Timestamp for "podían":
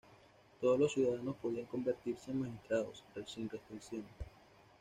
1.39-1.67